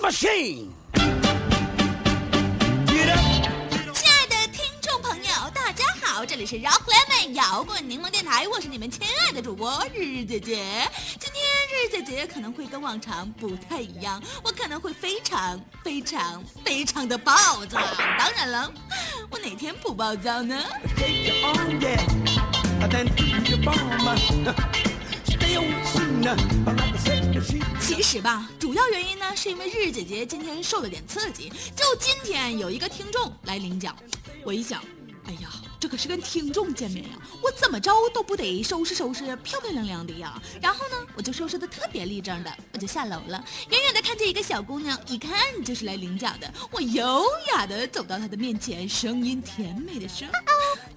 [0.00, 0.68] machine.
[2.94, 10.88] 亲爱的听众朋友，大家好，这里是 Rock Lemon 摇滚柠檬电台，我是你们亲爱的主播日日姐姐。
[11.18, 17.80] 今天日日姐姐可能会跟往常不太一样，我可能会非常非常非常的暴躁。
[18.18, 18.72] 当然了，
[19.30, 20.62] 我哪天不暴躁呢？
[27.80, 31.50] 其实吧，主要原因呢，是因为日日姐姐今天受了点刺激。
[31.76, 33.96] 就今天有一个听众来领奖，
[34.44, 34.82] 我一想，
[35.24, 35.48] 哎呀，
[35.78, 40.40] 这可是跟听众见面呀，我怎么着都不得收拾收拾，漂漂亮亮的呀。
[40.60, 43.44] 然后呢，我就收拾的特别立正的，我就下楼了。
[43.70, 45.32] 远远的看见一个小姑娘，一看
[45.64, 46.52] 就是来领奖的。
[46.70, 50.26] 我优雅的走到她的面前，声音甜美的说：“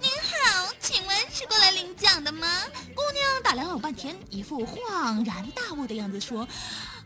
[0.00, 2.48] 您好，请问是过来领奖的吗？”
[3.52, 6.48] 打量了半天，一副恍然大悟的样子说。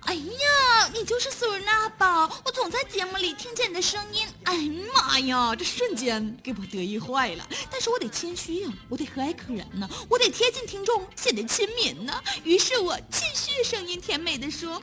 [0.02, 2.30] 哎呀，你就是苏尔纳吧？
[2.44, 4.24] 我总在节目里听见你的声音。
[4.44, 7.44] 哎呀妈呀，这瞬间给我得意坏了。
[7.68, 14.80] 但是我得谦虚呀、我得和蔼可人呢、我得贴近听众，显得亲民呢、于是我继续声音甜美的说：“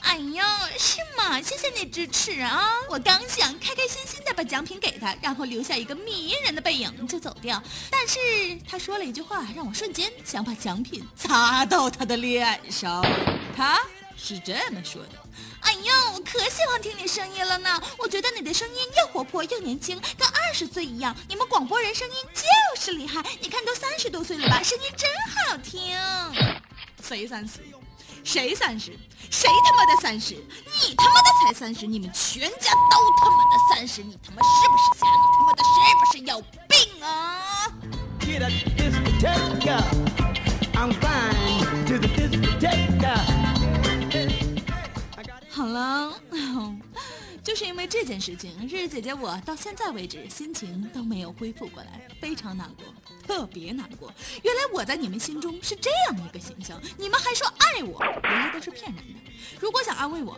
[0.00, 0.42] 哎呦，
[0.78, 1.40] 是吗？
[1.40, 2.70] 谢谢你支持啊！
[2.88, 8.18] 我刚想开开心心的把奖品给他，然后留下一个迷人的背影就走掉，但是
[8.68, 13.04] 他说了一句话，让我瞬间想把奖品砸到他的脸上。
[13.56, 13.80] 他。”
[14.16, 15.10] 是这么说的。
[15.60, 17.82] 哎呦，我可喜欢听你声音了呢！
[17.98, 21.14] 我觉得你的声音又活泼又年轻，跟二十岁一样。
[21.28, 25.94] 你们广播人声音就是厉害，你看都三十多岁了吧，声音真好听。
[27.02, 27.58] 谁 三十？
[28.24, 28.98] 谁三十？
[29.30, 30.34] 谁他妈的三十？
[30.34, 31.86] 你他妈的才三十！
[31.86, 34.02] 你们全家都他妈的三十！
[34.02, 35.06] 你他妈是不是瞎？
[35.06, 35.68] 你他妈的是
[36.00, 37.06] 不是有病啊
[38.20, 39.84] ？Get a discotheque.
[40.72, 43.14] I'm flying to the discotheque.
[45.50, 46.12] 好了，
[47.54, 52.84] 就是因为这件事情，日日姐姐我到现在为止心情都没有恢复过来，非常难过，
[53.24, 54.12] 特别难过。
[54.42, 59.20] 原来我在你们心中是这样一个形象，你们还说爱我，原来都是骗人的。
[59.60, 60.36] 如果想安慰我，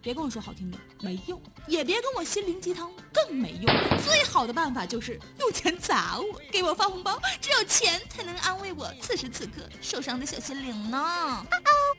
[0.00, 3.66] 别跟我说好听的，没用；也别跟我心灵鸡汤，更没用。
[4.02, 7.20] 最好的办法就是用钱砸我，给我发红包。
[7.42, 11.46] 只有钱才能安慰我此时此刻受伤的小心灵呢。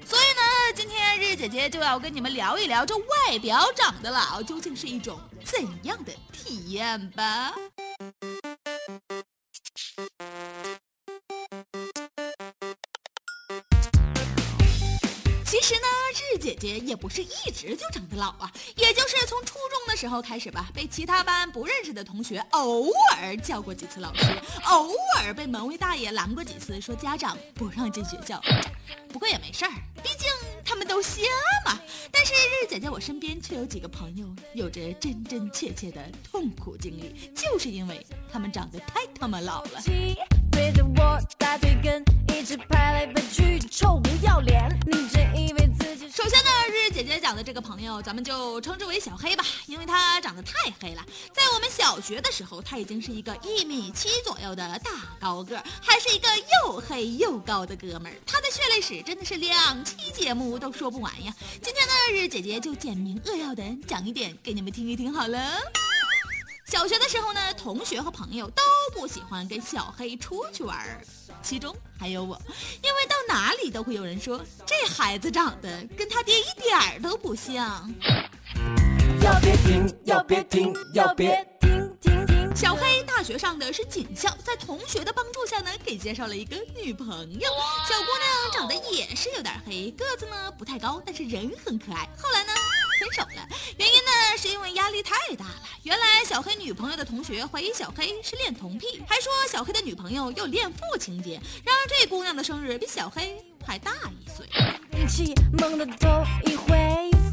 [0.09, 0.41] 所以呢，
[0.75, 7.53] 今天日日姐姐就要跟你们聊一聊，这外表长得老究竟是一种怎样的体验吧。
[15.45, 24.23] 其实呢，日姐姐也不是一直就长得老啊，也就是从初中的时候开始吧，被其他班不认识的同学偶尔叫过几次老师，
[24.65, 28.41] 偶尔被门卫大爷拦过几次，说家长不让进学校。
[29.11, 30.27] 不过也没事儿，毕竟
[30.63, 31.21] 他们都瞎
[31.65, 31.79] 嘛。
[32.11, 39.81] 但是日姐姐我身边却有几个朋友有着真真切切的痛苦经历，就是因为他们长得太他妈老了。
[47.39, 51.01] 的这个朋友，咱们就称之为小黑吧，因为他长得太黑了。
[51.31, 54.91] 在我们小学的时候，他已经是一个一米七左右的大
[55.21, 56.27] 高个，还是一个
[56.65, 58.15] 又黑又高的哥们儿。
[58.25, 61.33] 他的血泪史真的是两期节目都说不完呀。
[61.61, 65.39] 今天呢，日姐姐就简明扼要的讲一点给你们听一听好了。
[66.69, 68.61] 小学的时候呢，同学和朋友都
[68.93, 71.01] 不喜欢跟小黑出去玩儿，
[71.41, 72.39] 其中还有我，
[72.83, 77.91] 因为到哪里都会有人说这孩子长得跟他爹一点儿都不像。
[79.23, 82.55] 要别停，要别停，要别停停停！
[82.55, 87.49] 小黑大学上的是警校，在同学的帮助下呢，给介绍了一个女朋友。
[87.87, 92.07] 小姑娘长得也是有点黑，个子呢不太高，但是人很可爱。
[92.21, 92.53] 后来呢，
[92.99, 93.47] 分手了，
[93.77, 93.98] 原因呢
[94.39, 95.61] 是因为压力太大了。
[95.83, 101.33] 原来小黑女朋友的同学怀疑小黑是恋童癖，还说小黑的女朋友有恋父情节。
[101.65, 103.35] 然而这姑娘的生日比小黑
[103.65, 104.47] 还大一岁。
[104.97, 106.71] 运气猛地头一回，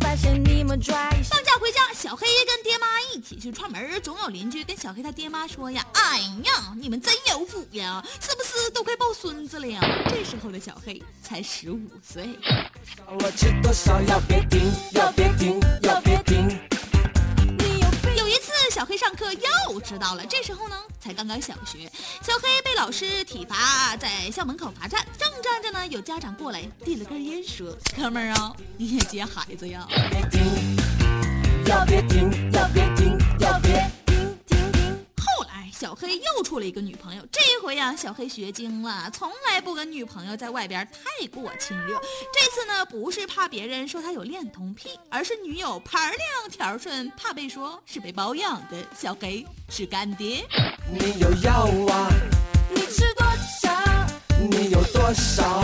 [0.00, 0.94] 发现你们拽
[1.30, 9.80] 放假回家，小黑跟爹妈一起去串门，总有邻居跟小黑他爹妈说呀：“哎呀，你们真有福呀，是不是都快抱孙子了呀？”
[10.10, 12.36] 这时候的小黑才十五岁。
[13.06, 16.75] 我吃多少要别停，要别停，要别停。
[18.76, 21.90] 小黑上课又迟到了，这时候呢，才刚刚小学，
[22.20, 30.76] 小黑被老师体罚，在校门口罚站，正站着呢，有家长过来递了根烟，说：“哥们儿啊，你也接孩子呀。”别停，
[31.64, 34.05] 要别停，要别停，要别。
[35.78, 37.22] 小黑又处了一个女朋友。
[37.30, 42.00] 这回呀，小黑学精了，从来不跟女朋友在外边太过亲热。
[42.32, 48.76] 这次呢，不是怕别人说他有恋童癖，而是女友盘亮条顺，怕被说是被包养的。
[48.98, 50.46] 小黑是干爹。
[50.90, 52.08] 你有药啊？
[52.74, 53.26] 你吃多
[53.60, 53.70] 少？
[54.48, 55.62] 你有多少？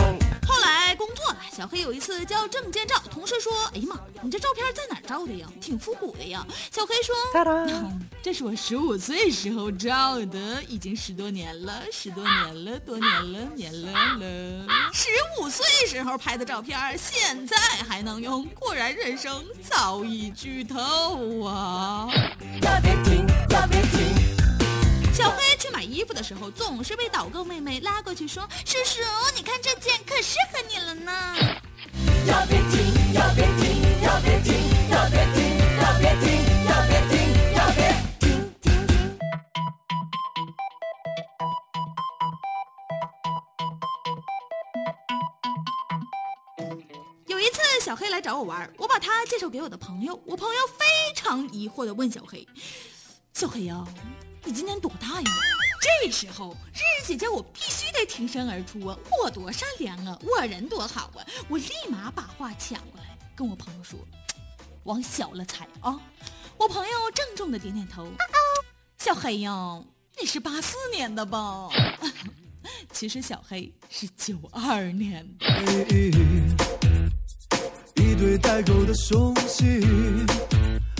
[1.55, 5.47] 小黑有一次交证件照，同事说：“哎呀妈，你这照片在哪照的呀？
[5.61, 7.13] 挺复古的呀。”小黑说
[8.23, 14.65] ：“这是我十五岁时候照的，已经十多年了，十多年了，多年了，年了了。
[14.91, 15.09] 十
[15.39, 17.55] 五岁时候拍的照片，现在
[17.87, 22.07] 还能用，果然人生早已剧透啊！”
[22.63, 24.33] 要别停，要别停。
[25.13, 25.52] 小黑去
[25.83, 29.01] 买衣服的时候，总是被导购妹妹拉过去说：“叔叔，
[29.35, 31.11] 你看这件可适合你了呢。”
[32.25, 34.53] 要别停，要别停，要别停，
[34.89, 35.43] 要别停，
[35.81, 37.19] 要别停，要别停，
[37.53, 37.91] 要别
[38.21, 38.23] 停，
[38.61, 38.95] 停停。
[47.27, 50.17] 有一次，小黑来找我玩，我把他介绍给我的朋友。
[50.25, 52.47] 我朋友非常疑惑的问小黑
[53.35, 53.85] ：“小黑呀、
[54.45, 55.29] 你今年多大呀？”
[55.83, 58.97] 这时候，日日姐姐我必须得挺身而出啊！
[59.21, 61.25] 我多善良啊，我人多好啊！
[61.49, 63.99] 我立马把话抢过来，跟我朋友说
[64.83, 65.99] ：“往小了猜啊！”
[66.55, 68.07] 我朋友郑重地点点头。
[68.97, 69.83] 小黑呀，
[70.21, 71.67] 你是八四年的吧？
[72.93, 75.45] 其实小黑是九二年的。
[77.95, 79.81] 一对带钩的松溪，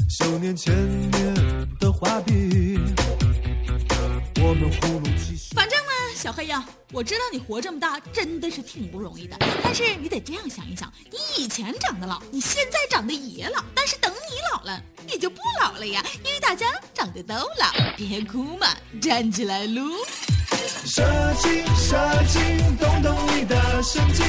[0.09, 0.75] 修炼千
[1.11, 1.33] 年
[1.79, 2.77] 的画笔，
[5.55, 17.71] 反正呢，小黑呀，我知道你活这么大真的是挺不容易的，但是你得这样想一想，你以前长得老，你现在长得也老，但是等你老了，你就不老了呀，因为大家长得都老。
[17.97, 18.67] 别哭嘛，
[19.01, 19.91] 站起来撸。
[20.85, 21.03] 射
[21.41, 21.97] 精，射
[22.27, 24.25] 精，动动你的神经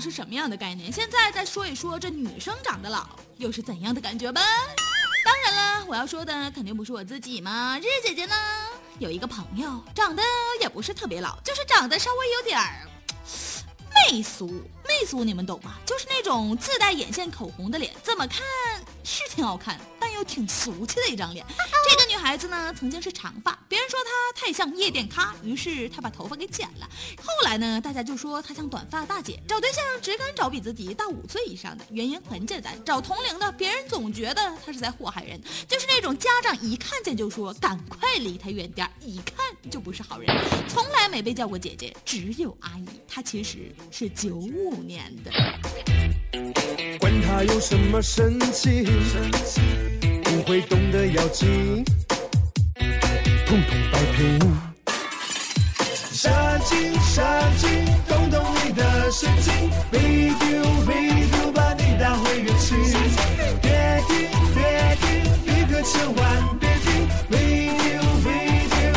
[0.00, 3.06] 是什么样的概念，现在再说一说这女生长得老
[3.36, 4.40] 又是怎样的感觉吧。
[5.22, 7.78] 当然了，我要说的肯定不是我自己嘛。
[7.78, 8.34] 日姐姐呢，
[8.98, 10.22] 有一个朋友长得
[10.60, 12.88] 也不是特别老，就是长得稍微有点儿
[14.08, 14.48] 媚俗。
[14.88, 15.74] 媚俗你们懂吗？
[15.84, 18.42] 就是那种自带眼线、口红的脸，怎么看
[19.04, 21.44] 是挺好看，但又挺俗气的一张脸。
[21.90, 26.88] 这个孩子呢，曾经是长发，别人说她太像夜店咖，于是她把头发给剪了。
[27.20, 31.84] 后来呢，大家就说她像短发大姐，找对象只敢找比自己大五岁以上的。
[31.90, 40.32] 原因很简单，找同龄的，别人总觉得她是在祸害人，就是那种家长一看见就说赶快离她远点，一看就不是好人，
[40.68, 42.86] 从来没被叫过姐姐，只有阿姨。
[43.08, 45.32] 她其实是九五年的。
[47.00, 48.84] 管他有什么神奇，
[50.22, 51.84] 不会动的妖精，
[53.50, 54.38] 统统摆平。
[56.12, 56.30] 射
[56.66, 57.20] 精，射
[57.58, 62.78] 精，动动你的神经，video video 把你带回原形。
[63.60, 68.94] 别停，别停，你可千万别停，video video，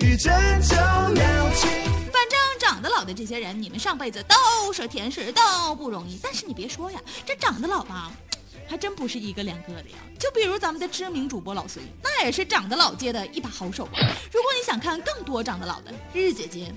[0.00, 1.70] 一针就了情。
[2.12, 6.20] 反正长得老的这些人，你们上辈子都是天使，都不容易。
[6.22, 8.12] 但是你别说呀，这长得老吧，
[8.68, 9.96] 还真不是一个两个的呀。
[10.18, 13.98] 就比如咱们的知名主播老隋，那也是长得老街的一把好手啊。
[14.32, 16.72] 如果你想看更多长得老的，日姐姐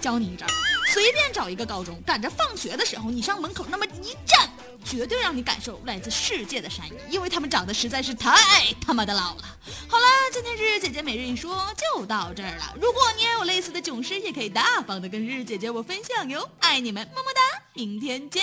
[0.00, 0.46] 教你一招，
[0.92, 4.50] 随便找一个高中，赶着放学的时候，你上门口那么一站，
[4.84, 8.38] 绝对让你感受来自世界的善意，因为他们长得实在是太
[8.80, 9.58] 他妈的老了。
[9.88, 12.74] 好了，今天日姐姐每日一说就到这儿了。
[12.80, 16.48] 如果你也有类似的囧事，也可以大方的跟日姐姐我分享哟。
[16.60, 18.42] 爱你们，么么哒，明天见。